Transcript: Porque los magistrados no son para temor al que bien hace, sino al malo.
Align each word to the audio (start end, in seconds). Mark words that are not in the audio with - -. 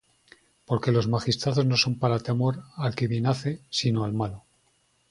Porque 0.65 0.91
los 0.91 1.07
magistrados 1.07 1.63
no 1.63 1.77
son 1.77 1.99
para 1.99 2.17
temor 2.17 2.63
al 2.75 2.95
que 2.95 3.05
bien 3.07 3.27
hace, 3.27 3.61
sino 3.69 4.03
al 4.03 4.13
malo. 4.13 4.45